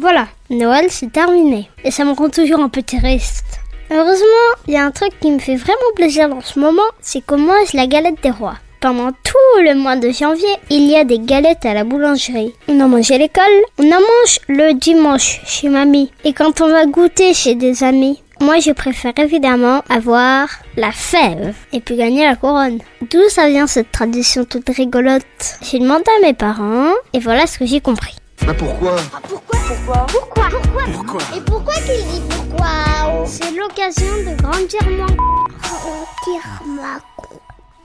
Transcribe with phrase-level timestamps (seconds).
[0.00, 1.68] Voilà, Noël c'est terminé.
[1.84, 3.60] Et ça me rend toujours un peu triste.
[3.90, 7.20] Heureusement, il y a un truc qui me fait vraiment plaisir dans ce moment, c'est
[7.20, 8.56] qu'on mange la galette des rois.
[8.80, 12.54] Pendant tout le mois de janvier, il y a des galettes à la boulangerie.
[12.68, 13.44] On en mange à l'école,
[13.78, 16.10] on en mange le dimanche chez mamie.
[16.24, 21.54] Et quand on va goûter chez des amis, moi je préfère évidemment avoir la fève
[21.72, 22.80] et puis gagner la couronne.
[23.10, 25.22] D'où ça vient cette tradition toute rigolote?
[25.60, 28.16] J'ai demandé à mes parents et voilà ce que j'ai compris.
[28.44, 28.96] Bah pourquoi?
[29.14, 29.41] Ah, pourquoi?
[29.72, 36.42] Pourquoi Pourquoi Pourquoi Pourquoi Et pourquoi qu'il dit pourquoi C'est l'occasion de grandir mon Grandir
[36.66, 37.00] ma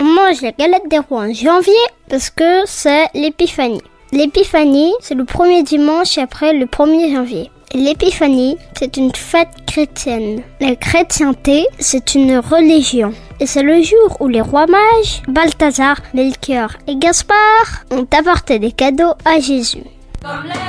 [0.00, 1.74] On mange la galette des rois en janvier
[2.08, 3.82] parce que c'est l'épiphanie.
[4.12, 7.50] L'épiphanie, c'est le premier dimanche après le 1er janvier.
[7.74, 10.42] Et L'épiphanie, c'est une fête chrétienne.
[10.60, 13.12] La chrétienté, c'est une religion.
[13.40, 18.72] Et c'est le jour où les rois mages, Balthazar, Melchior et Gaspard, ont apporté des
[18.72, 19.84] cadeaux à Jésus.
[20.22, 20.63] Comme les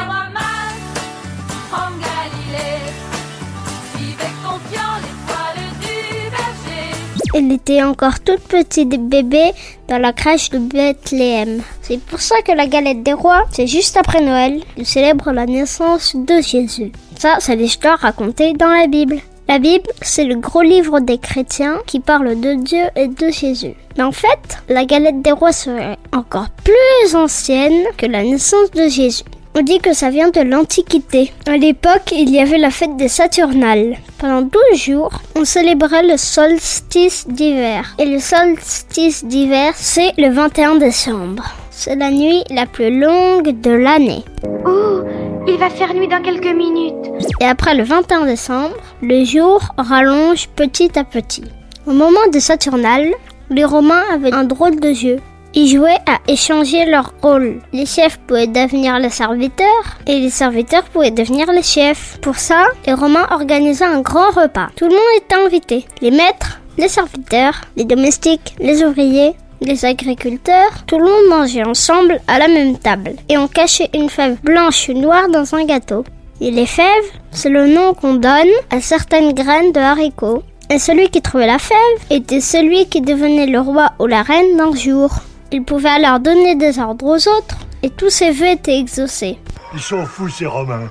[7.38, 9.52] Elle était encore toute petite bébé
[9.90, 11.62] dans la crèche de Bethléem.
[11.82, 15.46] C'est pour ça que la galette des rois, c'est juste après Noël, ils célèbrent la
[15.46, 16.94] naissance de Jésus.
[17.18, 19.18] Ça, c'est l'histoire racontée dans la Bible.
[19.50, 23.74] La Bible, c'est le gros livre des chrétiens qui parle de Dieu et de Jésus.
[23.98, 28.88] Mais en fait, la galette des rois serait encore plus ancienne que la naissance de
[28.88, 29.26] Jésus.
[29.58, 31.32] On dit que ça vient de l'Antiquité.
[31.48, 33.96] À l'époque, il y avait la fête des Saturnales.
[34.18, 37.96] Pendant 12 jours, on célébrait le solstice d'hiver.
[37.98, 41.46] Et le solstice d'hiver, c'est le 21 décembre.
[41.72, 44.26] C'est la nuit la plus longue de l'année.
[44.68, 45.00] Oh,
[45.48, 47.14] il va faire nuit dans quelques minutes.
[47.40, 51.46] Et après le 21 décembre, le jour rallonge petit à petit.
[51.88, 53.14] Au moment des Saturnales,
[53.50, 55.20] les Romains avaient un drôle de jeu.
[55.58, 57.62] Ils jouaient à échanger leurs rôles.
[57.72, 59.66] Les chefs pouvaient devenir les serviteurs
[60.06, 62.18] et les serviteurs pouvaient devenir les chefs.
[62.22, 64.68] Pour ça, les Romains organisaient un grand repas.
[64.76, 65.86] Tout le monde était invité.
[66.02, 72.20] Les maîtres, les serviteurs, les domestiques, les ouvriers, les agriculteurs, tout le monde mangeait ensemble
[72.28, 73.14] à la même table.
[73.30, 76.04] Et on cachait une fève blanche ou noire dans un gâteau.
[76.42, 76.86] Et les fèves,
[77.32, 80.44] c'est le nom qu'on donne à certaines graines de haricots.
[80.70, 81.78] Et celui qui trouvait la fève
[82.10, 85.12] était celui qui devenait le roi ou la reine d'un jour.
[85.52, 89.38] Il pouvait alors donner des ordres aux autres et tous ses vœux étaient exaucés.
[89.74, 90.90] Ils sont fous ces Romains.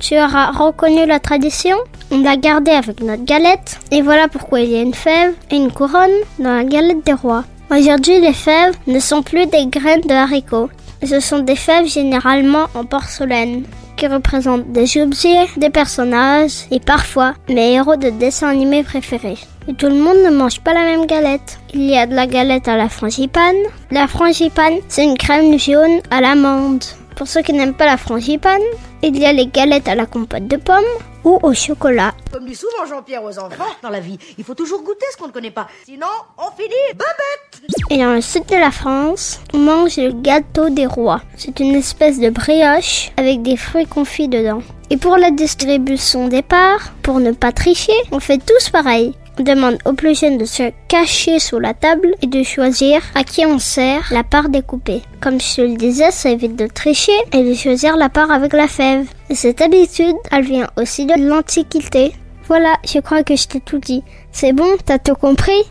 [0.00, 1.76] Tu auras reconnu la tradition
[2.10, 5.56] On l'a gardée avec notre galette et voilà pourquoi il y a une fève et
[5.56, 7.44] une couronne dans la galette des rois.
[7.70, 10.70] Aujourd'hui, les fèves ne sont plus des graines de haricots.
[11.04, 13.64] Ce sont des fèves généralement en porcelaine
[13.96, 19.38] qui représentent des objets, des personnages et parfois mes héros de dessins animés préférés.
[19.68, 21.58] Et tout le monde ne mange pas la même galette.
[21.74, 23.54] Il y a de la galette à la frangipane.
[23.90, 26.82] La frangipane, c'est une crème jaune à l'amande.
[27.16, 28.62] Pour ceux qui n'aiment pas la frangipane,
[29.02, 30.78] il y a les galettes à la compote de pommes
[31.22, 32.14] ou au chocolat.
[32.32, 35.26] Comme dit souvent Jean-Pierre aux enfants, dans la vie, il faut toujours goûter ce qu'on
[35.26, 35.68] ne connaît pas.
[35.84, 36.06] Sinon,
[36.38, 40.86] on finit babette Et dans le sud de la France, on mange le gâteau des
[40.86, 41.20] rois.
[41.36, 44.62] C'est une espèce de brioche avec des fruits confits dedans.
[44.88, 49.12] Et pour la distribution des parts, pour ne pas tricher, on fait tous pareil.
[49.38, 53.46] Demande aux plus jeunes de se cacher sous la table et de choisir à qui
[53.46, 55.02] on sert la part découpée.
[55.20, 58.66] Comme je le disais, ça évite de tricher et de choisir la part avec la
[58.66, 59.06] fève.
[59.30, 62.12] Et cette habitude, elle vient aussi de l'Antiquité.
[62.46, 64.02] Voilà, je crois que je t'ai tout dit.
[64.32, 65.62] C'est bon, t'as tout compris?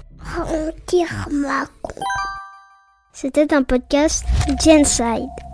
[3.11, 4.23] C'était un podcast
[4.63, 5.46] Genside.